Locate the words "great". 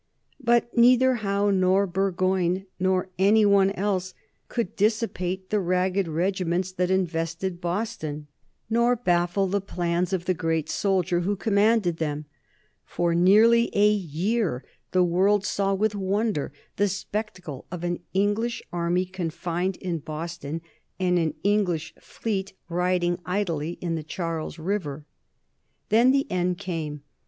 10.33-10.69